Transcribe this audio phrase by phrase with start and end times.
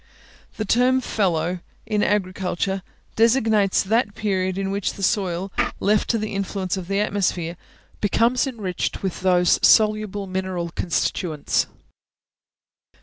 [0.57, 2.81] The term fallow, in Agriculture,
[3.15, 7.55] designates that period in which the soil, left to the influence of the atmosphere,
[8.01, 11.67] becomes enriched with those soluble mineral constituents.